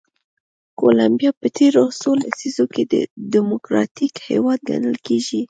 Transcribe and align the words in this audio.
کولمبیا 0.79 1.31
په 1.41 1.47
تېرو 1.57 1.83
څو 2.01 2.09
لسیزو 2.21 2.65
کې 2.73 2.83
ډیموکراتیک 3.33 4.13
هېواد 4.29 4.59
ګڼل 4.69 4.97
کېږي. 5.07 5.39